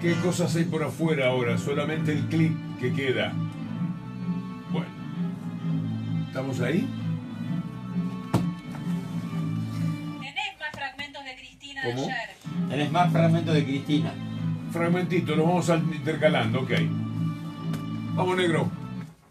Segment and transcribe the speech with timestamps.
[0.00, 1.56] ¿Qué cosas hay por afuera ahora?
[1.56, 3.32] Solamente el clip que queda.
[4.70, 4.86] Bueno.
[6.26, 6.86] ¿Estamos ahí?
[10.20, 12.06] ¿Tenés más fragmentos de Cristina ¿Cómo?
[12.06, 12.30] de ayer?
[12.68, 14.12] Tenés más fragmentos de Cristina.
[14.72, 16.70] Fragmentito, nos vamos al- intercalando, ok.
[18.14, 18.70] Vamos, negro.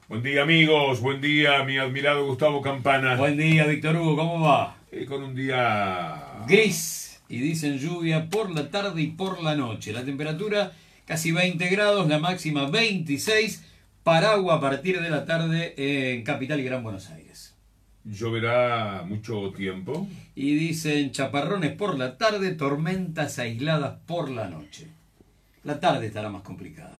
[0.09, 1.02] Buen día, amigos.
[1.02, 3.16] Buen día, mi admirado Gustavo Campana.
[3.16, 4.75] Buen día, Víctor Hugo, ¿cómo va?
[4.91, 6.23] Eh, con un día...
[6.48, 9.94] Gris y dicen lluvia por la tarde y por la noche.
[9.94, 10.71] La temperatura
[11.06, 13.66] casi 20 grados, la máxima 26.
[14.04, 17.56] Paragua a partir de la tarde en Capital y Gran Buenos Aires.
[18.04, 20.07] Lloverá mucho tiempo.
[20.36, 24.88] Y dicen chaparrones por la tarde, tormentas aisladas por la noche.
[25.64, 26.96] La tarde estará más complicada.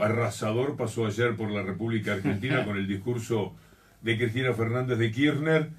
[0.00, 3.54] Arrasador pasó ayer por la República Argentina con el discurso
[4.00, 5.70] de Cristina Fernández de Kirchner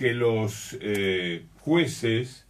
[0.00, 2.46] que los eh, jueces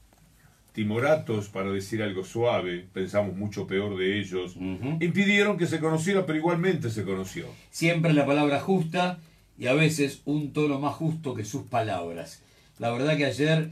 [0.72, 4.54] timoratos, para decir algo suave, pensamos mucho peor de ellos,
[5.00, 7.46] impidieron que se conociera, pero igualmente se conoció.
[7.72, 9.18] Siempre la palabra justa
[9.58, 12.40] y a veces un tono más justo que sus palabras.
[12.78, 13.70] La verdad que ayer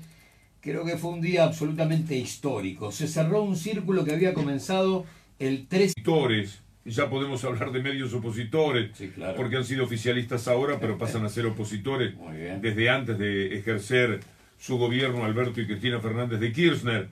[0.61, 2.91] creo que fue un día absolutamente histórico.
[2.91, 5.07] Se cerró un círculo que había comenzado
[5.39, 9.37] el 13 Opositores, ya podemos hablar de medios opositores, Sí, claro.
[9.37, 12.15] porque han sido oficialistas ahora, pero pasan a ser opositores
[12.61, 14.21] desde antes de ejercer
[14.59, 17.09] su gobierno Alberto y Cristina Fernández de Kirchner.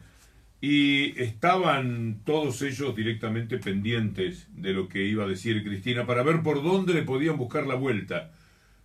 [0.61, 6.43] Y estaban todos ellos directamente pendientes de lo que iba a decir Cristina para ver
[6.43, 8.33] por dónde le podían buscar la vuelta.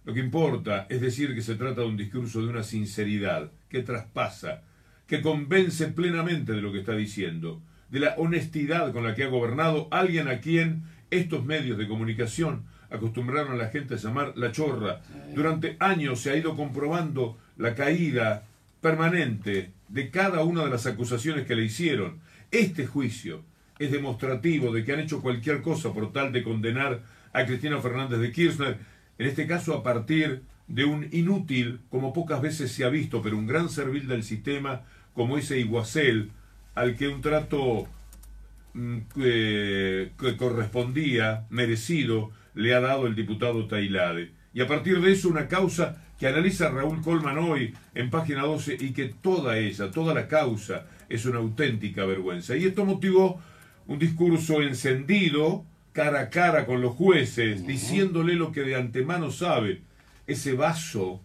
[0.03, 3.83] Lo que importa es decir que se trata de un discurso de una sinceridad que
[3.83, 4.63] traspasa,
[5.07, 9.27] que convence plenamente de lo que está diciendo, de la honestidad con la que ha
[9.27, 14.51] gobernado alguien a quien estos medios de comunicación acostumbraron a la gente a llamar la
[14.51, 15.01] chorra.
[15.35, 18.43] Durante años se ha ido comprobando la caída
[18.81, 22.19] permanente de cada una de las acusaciones que le hicieron.
[22.49, 23.43] Este juicio
[23.77, 27.01] es demostrativo de que han hecho cualquier cosa por tal de condenar
[27.33, 28.77] a Cristina Fernández de Kirchner,
[29.17, 33.37] en este caso a partir de un inútil, como pocas veces se ha visto, pero
[33.37, 36.31] un gran servil del sistema, como ese Iguacel,
[36.75, 37.87] al que un trato
[38.73, 44.31] mm, que, correspondía, merecido, le ha dado el diputado Tailade.
[44.53, 48.77] Y a partir de eso una causa que analiza Raúl Colman hoy en página 12
[48.79, 52.55] y que toda ella, toda la causa es una auténtica vergüenza.
[52.55, 53.41] Y esto motivó
[53.87, 59.81] un discurso encendido, cara a cara con los jueces, diciéndole lo que de antemano sabe.
[60.27, 61.21] Ese vaso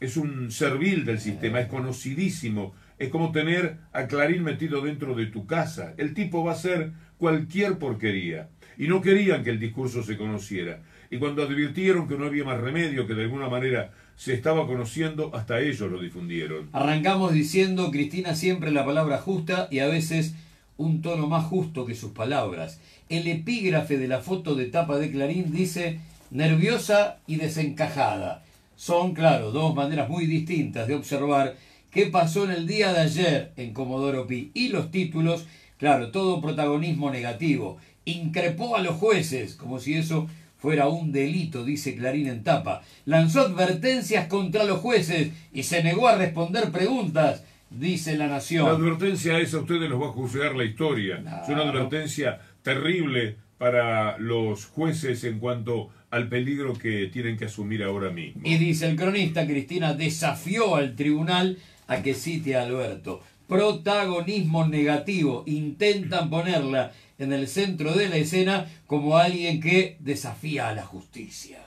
[0.00, 2.74] es un servil del sistema, es conocidísimo.
[3.02, 5.92] Es como tener a Clarín metido dentro de tu casa.
[5.96, 8.48] El tipo va a hacer cualquier porquería.
[8.78, 10.82] Y no querían que el discurso se conociera.
[11.10, 15.34] Y cuando advirtieron que no había más remedio, que de alguna manera se estaba conociendo,
[15.34, 16.68] hasta ellos lo difundieron.
[16.72, 20.36] Arrancamos diciendo, Cristina, siempre la palabra justa y a veces
[20.76, 22.80] un tono más justo que sus palabras.
[23.08, 25.98] El epígrafe de la foto de tapa de Clarín dice
[26.30, 28.44] nerviosa y desencajada.
[28.76, 31.56] Son, claro, dos maneras muy distintas de observar
[31.92, 34.50] qué pasó en el día de ayer en Comodoro Pi.
[34.54, 35.46] Y los títulos,
[35.78, 37.78] claro, todo protagonismo negativo.
[38.04, 42.82] Increpó a los jueces, como si eso fuera un delito, dice Clarín en tapa.
[43.04, 48.68] Lanzó advertencias contra los jueces y se negó a responder preguntas, dice La La Nación.
[48.68, 51.22] advertencia esa a ustedes los va a juzgar la historia.
[51.42, 57.82] Es una advertencia terrible para los jueces en cuanto al peligro que tienen que asumir
[57.82, 58.42] ahora mismo.
[58.44, 61.58] Y dice el cronista, Cristina desafió al tribunal
[61.88, 63.22] a que cite a Alberto.
[63.48, 65.42] Protagonismo negativo.
[65.46, 71.58] Intentan ponerla en el centro de la escena como alguien que desafía a la justicia.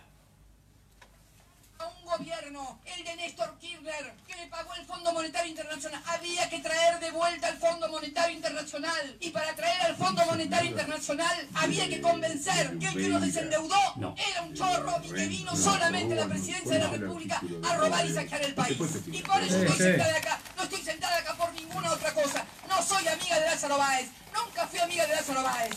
[2.17, 6.01] Gobierno, el de Néstor Kirchner, que le pagó el Fondo Monetario Internacional.
[6.07, 9.17] Había que traer de vuelta al Fondo Monetario Internacional.
[9.19, 13.75] Y para traer al Fondo Monetario Internacional había que convencer que el que nos desendeudó
[13.97, 14.15] No.
[14.17, 18.05] era un chorro y que vino solamente a la presidencia de la República a robar
[18.05, 18.77] y saquear el país.
[19.11, 20.39] Y por eso estoy sentada acá.
[20.57, 22.45] No estoy sentada acá por ninguna otra cosa.
[22.69, 24.09] No soy amiga de Lázaro Báez.
[24.33, 25.75] Nunca fui amiga de Lázaro Báez.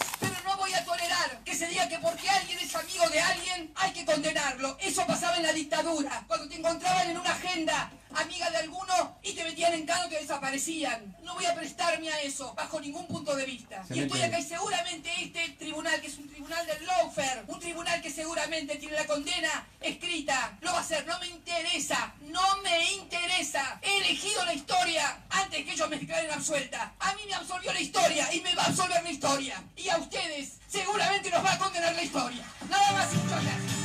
[0.69, 4.05] Voy a tolerar que se diga que porque alguien es amigo de alguien hay que
[4.05, 4.76] condenarlo.
[4.79, 6.25] Eso pasaba en la dictadura.
[6.26, 10.20] Cuando te encontraban en una agenda amiga de alguno y te metían en cano te
[10.20, 11.17] desaparecían.
[11.23, 13.82] No voy a prestarme a eso bajo ningún punto de vista.
[13.87, 17.61] Se y estoy acá y seguramente este tribunal, que es un tribunal del lawfare, un
[17.61, 21.06] tribunal que seguramente tiene la condena escrita, lo va a hacer.
[21.06, 22.12] No me interesa.
[22.20, 23.81] No me interesa.
[23.82, 26.93] He elegido la historia antes que ellos me declaren absuelta.
[26.99, 29.62] A mí me absolvió la historia y me va a absolver la historia.
[29.76, 32.43] Y a ustedes seguramente nos va a condenar la historia.
[32.69, 33.78] Nada más y muchas gracias.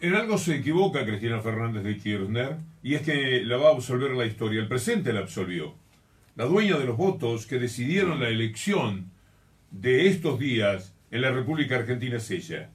[0.00, 4.12] En algo se equivoca Cristina Fernández de Kirchner y es que la va a absolver
[4.12, 4.60] la historia.
[4.60, 5.74] El presente la absolvió.
[6.36, 9.10] la dueña de los votos que decidieron la elección
[9.72, 12.70] de estos días en la República Argentina es ella.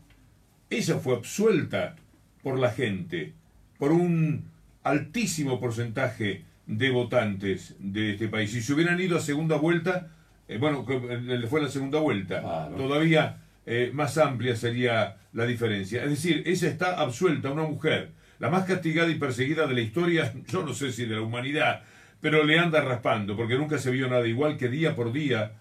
[0.70, 1.96] Ella fue absuelta
[2.42, 3.32] por la gente,
[3.80, 4.50] por un
[4.84, 8.52] altísimo porcentaje de votantes de este país.
[8.52, 10.13] Si se hubieran ido a segunda vuelta,
[10.48, 16.04] eh, bueno, le fue la segunda vuelta, todavía eh, más amplia sería la diferencia.
[16.04, 20.34] Es decir, ella está absuelta, una mujer, la más castigada y perseguida de la historia,
[20.48, 21.82] yo no sé si de la humanidad,
[22.20, 25.54] pero le anda raspando, porque nunca se vio nada igual que día por día.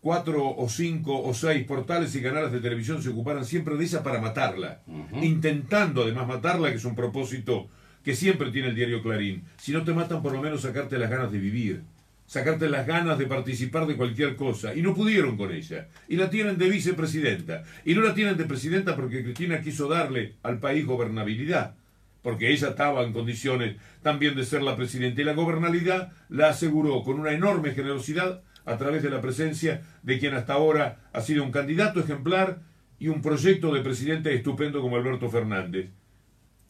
[0.00, 4.02] Cuatro o cinco o seis portales y canales de televisión se ocuparan siempre de ella
[4.02, 4.82] para matarla,
[5.20, 7.68] intentando además matarla, que es un propósito
[8.02, 9.44] que siempre tiene el diario Clarín.
[9.58, 11.84] Si no te matan, por lo menos sacarte las ganas de vivir,
[12.32, 14.74] sacarte las ganas de participar de cualquier cosa.
[14.74, 15.88] Y no pudieron con ella.
[16.08, 17.62] Y la tienen de vicepresidenta.
[17.84, 21.74] Y no la tienen de presidenta porque Cristina quiso darle al país gobernabilidad.
[22.22, 25.20] Porque ella estaba en condiciones también de ser la presidenta.
[25.20, 30.18] Y la gobernabilidad la aseguró con una enorme generosidad a través de la presencia de
[30.18, 32.60] quien hasta ahora ha sido un candidato ejemplar
[32.98, 35.90] y un proyecto de presidente estupendo como Alberto Fernández.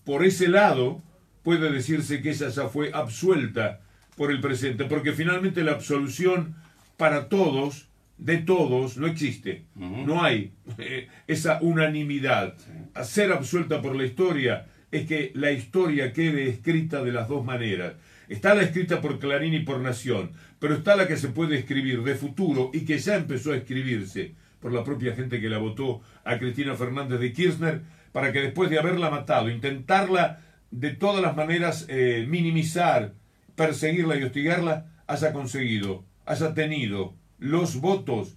[0.04, 1.00] Por ese lado,
[1.44, 3.78] puede decirse que ella ya fue absuelta
[4.22, 6.54] por el presidente, porque finalmente la absolución
[6.96, 7.88] para todos,
[8.18, 9.64] de todos, no existe.
[9.74, 12.54] No hay eh, esa unanimidad.
[13.02, 17.94] ser absuelta por la historia es que la historia quede escrita de las dos maneras.
[18.28, 20.30] Está la escrita por Clarín y por Nación,
[20.60, 24.34] pero está la que se puede escribir de futuro y que ya empezó a escribirse
[24.60, 27.80] por la propia gente que la votó a Cristina Fernández de Kirchner,
[28.12, 30.38] para que después de haberla matado, intentarla
[30.70, 33.14] de todas las maneras eh, minimizar,
[33.56, 38.36] perseguirla y hostigarla, haya conseguido, haya tenido los votos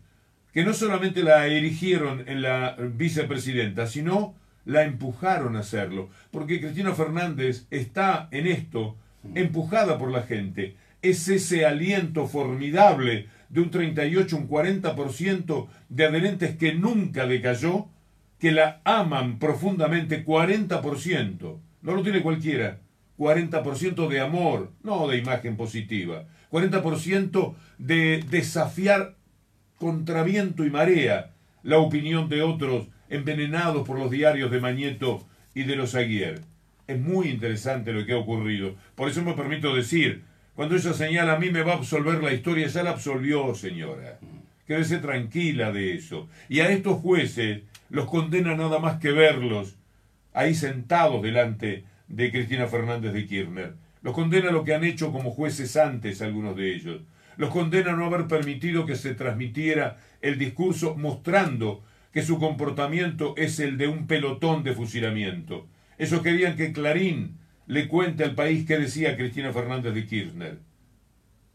[0.54, 6.10] que no solamente la erigieron en la vicepresidenta, sino la empujaron a hacerlo.
[6.32, 8.96] Porque Cristina Fernández está en esto
[9.34, 10.76] empujada por la gente.
[11.02, 17.88] Es ese aliento formidable de un 38, un 40% de adherentes que nunca decayó,
[18.40, 22.80] que la aman profundamente, 40%, no lo tiene cualquiera,
[23.18, 29.16] 40% de amor, no de imagen positiva, 40% de desafiar
[29.78, 31.32] contra viento y marea
[31.64, 36.42] la opinión de otros envenenados por los diarios de Mañeto y de los Aguirre.
[36.88, 38.76] Es muy interesante lo que ha ocurrido.
[38.96, 40.24] Por eso me permito decir,
[40.54, 44.20] cuando ella señala a mí me va a absolver la historia, ya la absolvió, señora.
[44.68, 46.28] Quédese tranquila de eso.
[46.50, 49.76] Y a estos jueces los condena nada más que verlos
[50.34, 53.74] ahí sentados delante de Cristina Fernández de Kirchner.
[54.02, 57.02] Los condena lo que han hecho como jueces antes algunos de ellos.
[57.38, 63.60] Los condena no haber permitido que se transmitiera el discurso mostrando que su comportamiento es
[63.60, 65.68] el de un pelotón de fusilamiento.
[65.98, 67.38] Ellos querían que Clarín
[67.68, 70.60] le cuente al país qué decía Cristina Fernández de Kirchner.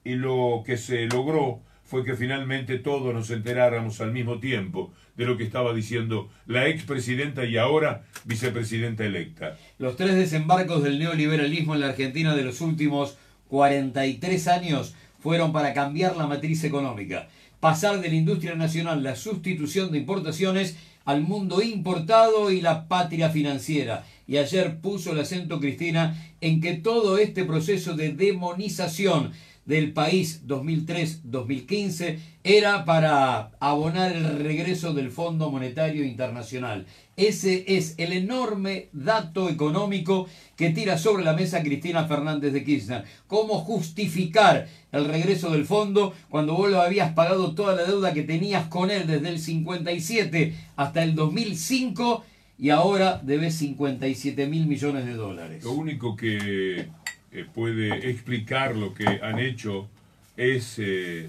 [0.05, 5.27] Y lo que se logró fue que finalmente todos nos enteráramos al mismo tiempo de
[5.27, 9.59] lo que estaba diciendo la expresidenta y ahora vicepresidenta electa.
[9.77, 13.17] Los tres desembarcos del neoliberalismo en la Argentina de los últimos
[13.49, 17.29] 43 años fueron para cambiar la matriz económica,
[17.59, 23.31] pasar de la industria nacional, la sustitución de importaciones, al mundo importado y la patria
[23.31, 29.33] financiera y ayer puso el acento Cristina en que todo este proceso de demonización
[29.65, 36.87] del país 2003-2015 era para abonar el regreso del Fondo Monetario Internacional.
[37.17, 40.27] Ese es el enorme dato económico
[40.57, 43.05] que tira sobre la mesa Cristina Fernández de Kirchner.
[43.27, 48.23] ¿Cómo justificar el regreso del fondo cuando vos lo habías pagado toda la deuda que
[48.23, 52.25] tenías con él desde el 57 hasta el 2005
[52.59, 55.65] y ahora debe 57 mil millones de dólares.
[55.65, 56.89] Lo único que
[57.33, 59.89] eh, puede explicar lo que han hecho
[60.37, 61.29] es eh,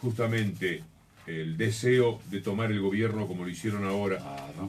[0.00, 0.82] justamente
[1.28, 4.18] el deseo de tomar el gobierno como lo hicieron ahora,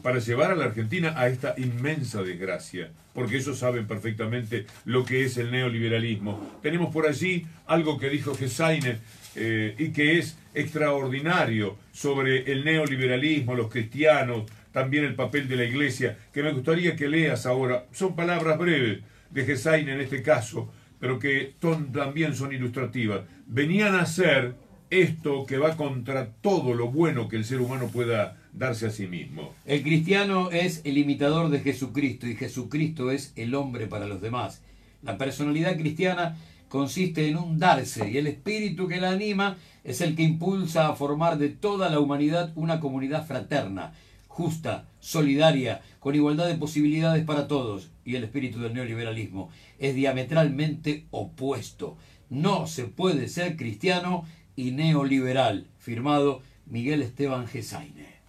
[0.03, 5.23] para llevar a la Argentina a esta inmensa desgracia, porque ellos saben perfectamente lo que
[5.23, 6.59] es el neoliberalismo.
[6.61, 8.97] Tenemos por allí algo que dijo Gesaine
[9.35, 14.43] eh, y que es extraordinario sobre el neoliberalismo, los cristianos,
[14.73, 17.85] también el papel de la iglesia, que me gustaría que leas ahora.
[17.91, 21.55] Son palabras breves de Gesain en este caso, pero que
[21.91, 23.21] también son ilustrativas.
[23.47, 24.55] Venían a ser
[24.89, 29.07] esto que va contra todo lo bueno que el ser humano pueda darse a sí
[29.07, 29.53] mismo.
[29.65, 34.63] El cristiano es el imitador de Jesucristo y Jesucristo es el hombre para los demás.
[35.03, 40.15] La personalidad cristiana consiste en un darse y el espíritu que la anima es el
[40.15, 43.93] que impulsa a formar de toda la humanidad una comunidad fraterna
[44.39, 51.05] justa, solidaria, con igualdad de posibilidades para todos, y el espíritu del neoliberalismo es diametralmente
[51.11, 51.95] opuesto.
[52.31, 54.25] No se puede ser cristiano
[54.55, 55.67] y neoliberal.
[55.77, 58.19] Firmado Miguel Esteban Gesaine.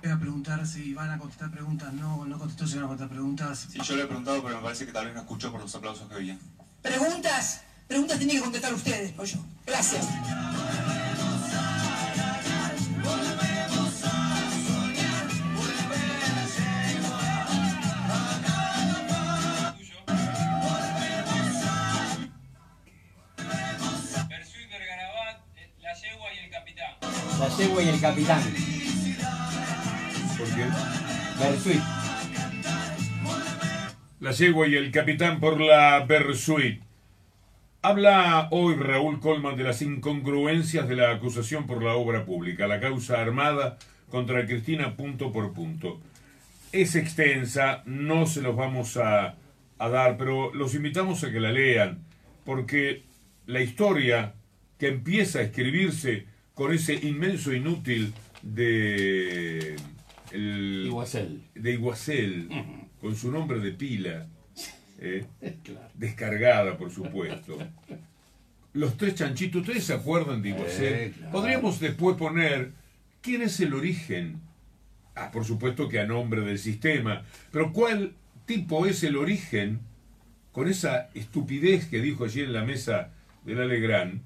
[0.00, 1.92] Voy a preguntar si van a contestar preguntas.
[1.94, 3.66] No, no contestó si van a contestar preguntas.
[3.72, 5.74] Sí, yo le he preguntado, pero me parece que tal vez no escuchó por los
[5.74, 6.38] aplausos que había.
[6.80, 7.62] ¿Preguntas?
[7.88, 9.38] Preguntas tienen que contestar ustedes, no yo.
[9.66, 10.06] Gracias.
[27.64, 28.42] La yegua y el capitán.
[30.36, 30.64] ¿Por qué?
[31.40, 31.80] Bersuit.
[34.20, 36.82] La yegua y el capitán por la Bersuit.
[37.80, 42.80] Habla hoy Raúl Colman de las incongruencias de la acusación por la obra pública, la
[42.80, 43.78] causa armada
[44.10, 46.02] contra Cristina punto por punto.
[46.70, 49.36] Es extensa, no se los vamos a,
[49.78, 52.00] a dar, pero los invitamos a que la lean,
[52.44, 53.04] porque
[53.46, 54.34] la historia
[54.78, 59.76] que empieza a escribirse con ese inmenso inútil de...
[60.32, 61.42] El, Iguacel.
[61.54, 62.48] de Iguacel,
[63.00, 64.26] con su nombre de pila,
[64.98, 65.26] eh,
[65.62, 65.88] Claro.
[65.94, 67.56] descargada, por supuesto.
[68.72, 70.94] Los tres chanchitos, ¿ustedes se acuerdan de Iguacel?
[70.94, 71.32] Eh, claro.
[71.32, 72.72] Podríamos después poner
[73.20, 74.40] quién es el origen.
[75.14, 78.14] Ah, por supuesto que a nombre del sistema, pero ¿cuál
[78.46, 79.78] tipo es el origen
[80.50, 83.10] con esa estupidez que dijo allí en la mesa
[83.44, 84.22] del Alegrán,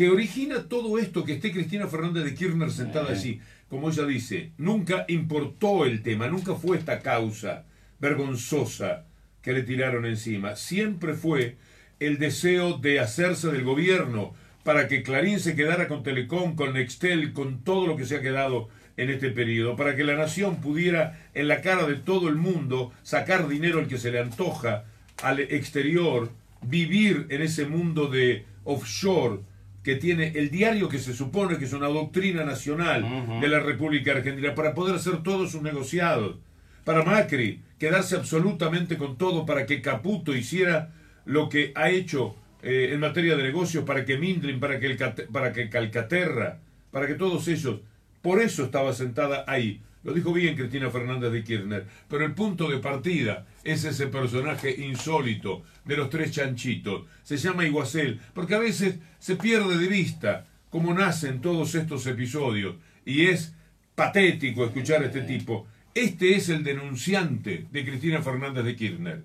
[0.00, 3.16] que origina todo esto que esté Cristina Fernández de Kirchner sentada Eh.
[3.16, 3.40] allí?
[3.68, 7.66] Como ella dice, nunca importó el tema, nunca fue esta causa
[7.98, 9.04] vergonzosa
[9.42, 10.56] que le tiraron encima.
[10.56, 11.56] Siempre fue
[11.98, 14.32] el deseo de hacerse del gobierno
[14.64, 18.22] para que Clarín se quedara con Telecom, con Nextel, con todo lo que se ha
[18.22, 22.36] quedado en este periodo, para que la nación pudiera en la cara de todo el
[22.36, 24.84] mundo sacar dinero al que se le antoja
[25.22, 29.49] al exterior, vivir en ese mundo de offshore
[29.82, 34.12] que tiene el diario que se supone que es una doctrina nacional de la República
[34.12, 36.36] Argentina, para poder hacer todos sus negociados.
[36.84, 40.92] Para Macri, quedarse absolutamente con todo para que Caputo hiciera
[41.24, 44.98] lo que ha hecho eh, en materia de negocios, para que Mindlin, para que, el,
[45.32, 46.58] para que Calcaterra,
[46.90, 47.80] para que todos ellos.
[48.20, 49.80] Por eso estaba sentada ahí.
[50.02, 51.86] Lo dijo bien Cristina Fernández de Kirchner.
[52.08, 57.04] Pero el punto de partida es ese personaje insólito de los tres chanchitos.
[57.22, 62.76] Se llama Iguacel, porque a veces se pierde de vista cómo nacen todos estos episodios.
[63.04, 63.54] Y es
[63.94, 65.66] patético escuchar a este tipo.
[65.94, 69.24] Este es el denunciante de Cristina Fernández de Kirchner.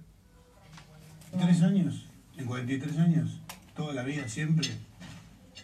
[1.40, 2.06] ¿Tres años?
[2.38, 3.42] ¿En 43 años?
[3.76, 4.68] Toda la vida, siempre.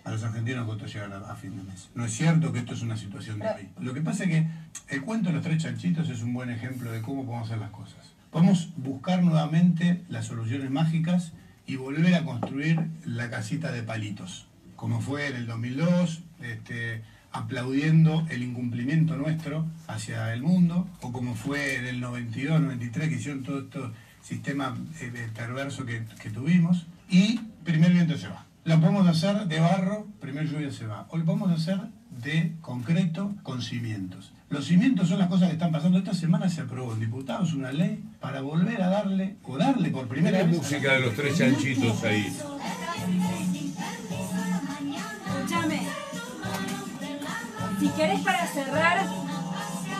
[0.03, 1.89] A los argentinos costó llegar a, a fin de mes.
[1.93, 3.69] No es cierto que esto es una situación de hoy.
[3.79, 4.47] Lo que pasa es que
[4.89, 7.71] el cuento de los tres chanchitos es un buen ejemplo de cómo podemos hacer las
[7.71, 8.13] cosas.
[8.31, 11.33] Podemos buscar nuevamente las soluciones mágicas
[11.67, 18.25] y volver a construir la casita de palitos, como fue en el 2002, este, aplaudiendo
[18.29, 23.43] el incumplimiento nuestro hacia el mundo, o como fue en el 92, 93, que hicieron
[23.43, 23.79] todo este
[24.21, 28.45] sistema eh, perverso que, que tuvimos, y primer viento se va.
[28.63, 31.07] Lo podemos hacer de barro, primer lluvia se va.
[31.09, 31.79] O lo podemos hacer
[32.11, 34.33] de concreto con cimientos.
[34.49, 35.97] Los cimientos son las cosas que están pasando.
[35.97, 40.07] Esta semana se aprobó en diputados una ley para volver a darle, o darle por
[40.07, 40.57] primera Mira la vez...
[40.61, 42.37] música de los tres chanchitos ahí.
[45.25, 45.81] Escúchame.
[47.79, 49.07] Si querés para cerrar,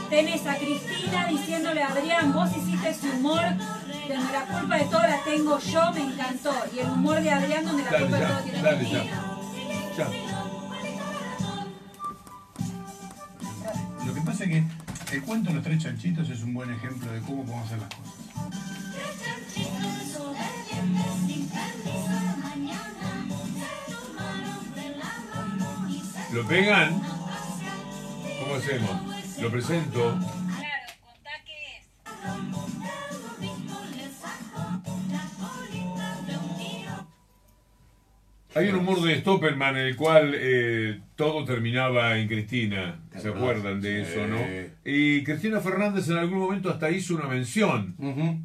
[0.09, 3.41] tenés a Cristina diciéndole a Adrián, vos hiciste ese humor
[4.09, 6.53] donde la culpa de todo la tengo yo, me encantó.
[6.75, 9.03] Y el humor de Adrián donde la Dale culpa de ya, todo tiene dale ya.
[9.97, 10.07] Ya.
[14.05, 14.63] Lo que pasa es que
[15.15, 17.89] el cuento de los tres chanchitos es un buen ejemplo de cómo podemos hacer las
[17.89, 18.21] cosas.
[26.33, 27.01] ¿Lo pegan?
[28.39, 28.91] ¿Cómo hacemos?
[29.41, 30.40] Lo presento.
[38.61, 42.99] Hay un humor de Stoppelman en el cual eh, todo terminaba en Cristina.
[43.11, 43.37] ¿Se verdad?
[43.37, 44.37] acuerdan de eso, no?
[44.85, 47.95] Y Cristina Fernández en algún momento hasta hizo una mención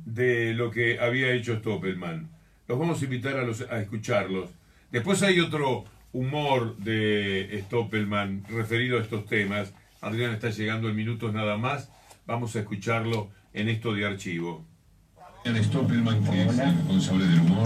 [0.04, 2.30] de lo que había hecho Stoppelman.
[2.68, 4.50] Los vamos a invitar a, los, a escucharlos.
[4.90, 9.72] Después hay otro humor de Stoppelman referido a estos temas.
[10.00, 11.90] Adrián está llegando en minutos nada más.
[12.26, 14.64] Vamos a escucharlo en esto de archivo.
[15.54, 17.56] Stoppelman, que es el responsable del humor.